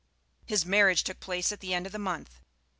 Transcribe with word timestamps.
His 0.47 0.65
marriage 0.65 1.03
took 1.03 1.19
place 1.19 1.51
at 1.51 1.59
the 1.59 1.75
end 1.75 1.85
of 1.85 1.93
a 1.93 1.99
month. 1.99 2.39